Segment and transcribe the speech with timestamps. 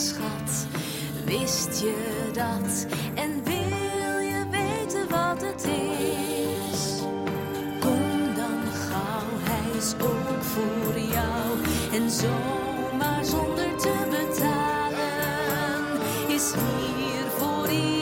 [0.00, 0.66] schat.
[1.24, 2.86] Wist je dat?
[3.14, 7.00] En wil je weten wat het is?
[7.80, 11.58] Kom dan gauw, hij is ook voor jou.
[11.92, 15.10] En zomaar zonder te betalen
[16.28, 17.99] is hier voor iedereen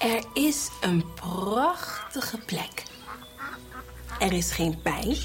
[0.00, 2.82] Er is een prachtige plek.
[4.18, 5.16] Er is geen pijn,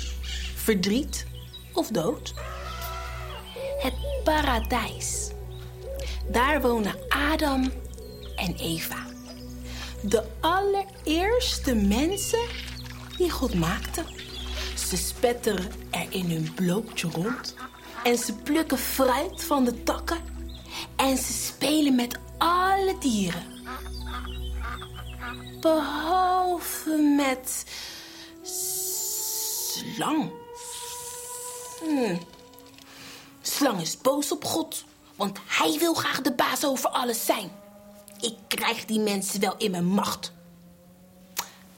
[0.55, 1.25] verdriet
[1.73, 2.33] of dood.
[3.79, 3.93] Het
[4.23, 5.31] paradijs.
[6.31, 7.71] Daar wonen Adam
[8.35, 9.05] en Eva.
[10.01, 12.47] De allereerste mensen
[13.17, 14.03] die God maakte.
[14.89, 17.55] Ze spetteren er in hun blootje rond.
[18.03, 20.19] En ze plukken fruit van de takken.
[20.95, 23.54] En ze spelen met alle dieren.
[25.59, 27.65] Behalve met
[28.41, 30.31] slang.
[31.79, 32.19] Hmm.
[33.41, 34.83] Slang is boos op God,
[35.15, 37.51] want hij wil graag de baas over alles zijn.
[38.19, 40.33] Ik krijg die mensen wel in mijn macht.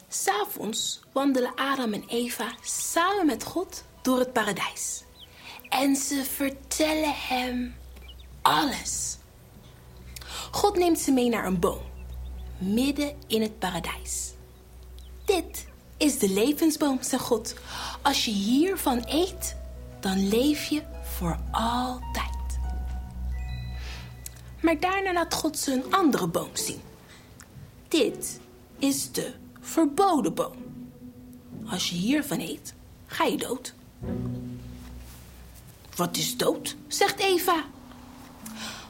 [0.07, 5.03] S'avonds wandelen Adam en Eva samen met God door het paradijs.
[5.69, 7.75] En ze vertellen hem
[8.41, 9.17] alles.
[10.51, 11.81] God neemt ze mee naar een boom,
[12.57, 14.33] midden in het paradijs.
[15.25, 17.55] Dit is de levensboom, zegt God.
[18.01, 19.55] Als je hiervan eet,
[19.99, 22.59] dan leef je voor altijd.
[24.61, 26.81] Maar daarna laat God ze een andere boom zien.
[27.87, 28.39] Dit
[28.79, 30.55] is de verboden boom.
[31.65, 32.73] Als je hiervan eet,
[33.05, 33.73] ga je dood.
[35.95, 36.75] Wat is dood?
[36.87, 37.65] zegt Eva.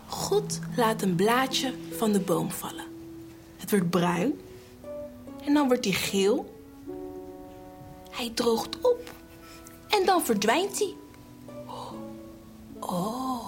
[0.08, 2.97] God laat een blaadje van de boom vallen.
[3.68, 4.40] Het wordt bruin
[5.46, 6.56] en dan wordt hij geel.
[8.12, 9.14] Hij droogt op
[9.88, 10.94] en dan verdwijnt hij.
[12.80, 13.48] Oh.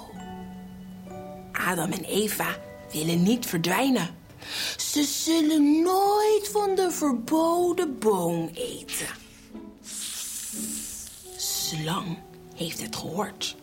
[1.52, 2.58] Adam en Eva
[2.92, 4.16] willen niet verdwijnen.
[4.78, 9.08] Ze zullen nooit van de verboden boom eten.
[11.36, 12.18] Slang
[12.56, 13.56] heeft het gehoord.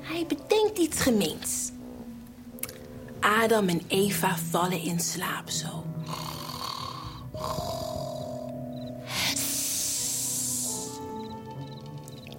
[0.00, 1.70] Hij bedenkt iets gemeens.
[3.24, 5.84] Adam en Eva vallen in slaap zo.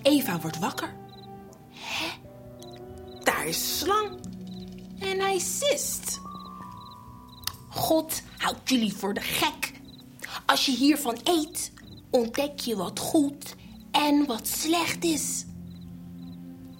[0.02, 0.96] Eva wordt wakker.
[1.70, 2.08] Hè?
[3.24, 4.20] Daar is slang.
[5.00, 6.22] En hij sist.
[7.70, 9.72] God houdt jullie voor de gek.
[10.46, 11.72] Als je hiervan eet,
[12.10, 13.56] ontdek je wat goed
[13.92, 15.46] en wat slecht is.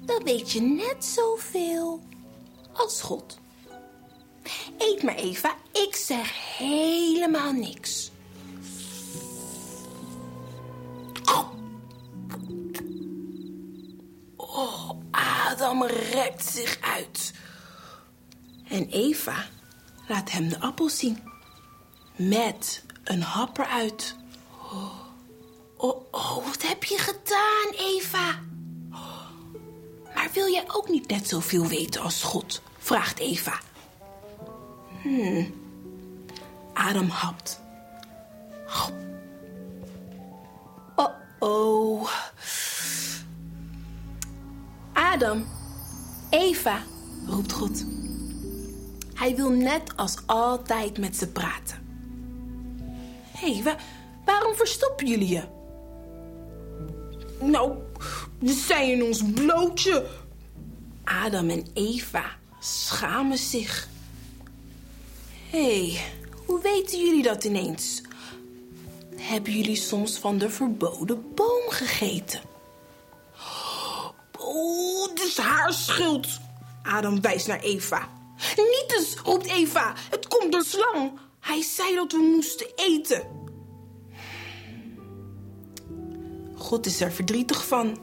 [0.06, 2.04] Dan weet je net zoveel
[2.74, 3.44] als God.
[4.78, 5.56] Eet maar, Eva.
[5.72, 8.12] Ik zeg helemaal niks.
[14.56, 17.34] Oh, Adam rekt zich uit.
[18.68, 19.46] En Eva
[20.08, 21.24] laat hem de appel zien.
[22.16, 24.16] Met een hap eruit.
[24.52, 25.00] Oh,
[25.78, 28.40] oh, oh, wat heb je gedaan, Eva?
[30.16, 32.62] Maar wil jij ook niet net zoveel weten als God?
[32.78, 33.60] Vraagt Eva.
[35.06, 35.46] Hmm.
[36.74, 37.60] Adam hapt.
[40.96, 42.10] Oh, oh.
[44.94, 45.46] Adam,
[46.30, 46.80] Eva,
[47.28, 47.86] roept God.
[49.14, 51.78] Hij wil net als altijd met ze praten.
[53.32, 53.78] Hé, hey, wa-
[54.26, 55.44] waarom verstoppen jullie je?
[57.42, 57.72] Nou,
[58.40, 60.06] we zijn in ons blootje.
[61.04, 62.24] Adam en Eva
[62.60, 63.88] schamen zich.
[65.56, 66.02] Hé, hey,
[66.46, 68.02] hoe weten jullie dat ineens?
[69.16, 72.42] Hebben jullie soms van de verboden boom gegeten?
[74.40, 76.28] Oh, het is haar schuld.
[76.84, 78.10] Adam wijst naar Eva.
[78.56, 79.94] Niet eens, roept Eva.
[80.10, 81.12] Het komt door slang.
[81.40, 83.24] Hij zei dat we moesten eten.
[86.56, 87.98] God is er verdrietig van.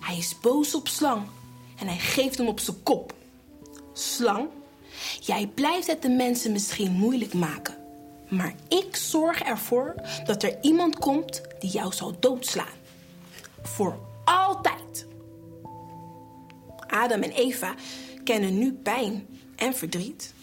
[0.00, 1.26] Hij is boos op slang
[1.78, 3.14] en hij geeft hem op zijn kop.
[3.92, 4.48] Slang,
[5.20, 7.76] jij blijft het de mensen misschien moeilijk maken.
[8.28, 9.94] Maar ik zorg ervoor
[10.24, 12.80] dat er iemand komt die jou zal doodslaan.
[13.62, 15.06] Voor altijd.
[16.86, 17.74] Adam en Eva
[18.24, 20.34] kennen nu pijn en verdriet.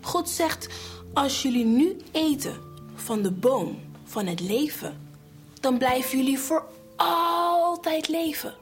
[0.00, 0.68] God zegt:
[1.12, 2.56] Als jullie nu eten
[2.94, 5.00] van de boom van het leven,
[5.60, 6.64] dan blijven jullie voor
[6.96, 8.54] altijd leven.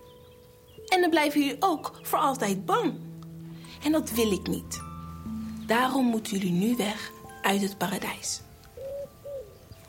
[0.87, 2.95] En dan blijven jullie ook voor altijd bang.
[3.83, 4.81] En dat wil ik niet.
[5.67, 7.11] Daarom moeten jullie nu weg
[7.43, 8.41] uit het paradijs.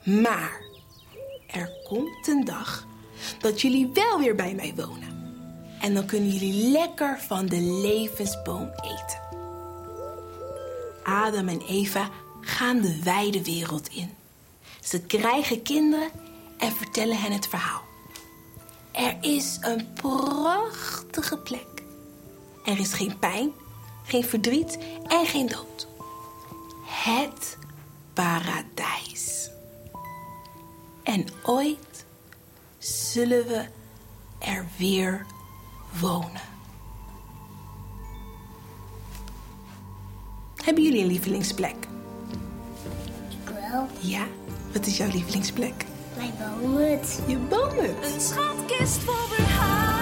[0.03, 0.61] Maar
[1.47, 2.85] er komt een dag
[3.39, 5.13] dat jullie wel weer bij mij wonen.
[5.81, 9.21] En dan kunnen jullie lekker van de levensboom eten.
[11.03, 12.09] Adam en Eva
[12.41, 14.09] gaan de wijde wereld in.
[14.81, 16.09] Ze krijgen kinderen
[16.57, 17.81] en vertellen hen het verhaal.
[18.91, 21.83] Er is een prachtige plek.
[22.65, 23.51] Er is geen pijn,
[24.03, 24.77] geen verdriet
[25.07, 25.87] en geen dood.
[26.85, 27.57] Het
[28.13, 29.49] paradijs.
[31.03, 32.05] En ooit
[32.77, 33.65] zullen we
[34.39, 35.25] er weer
[35.99, 36.41] wonen.
[40.63, 41.75] Hebben jullie een lievelingsplek?
[43.29, 43.87] Ik wel.
[43.99, 44.25] Ja?
[44.73, 45.85] Wat is jouw lievelingsplek?
[46.17, 47.19] Mijn woont.
[47.27, 48.13] Je woont.
[48.13, 49.92] Een schatkist vol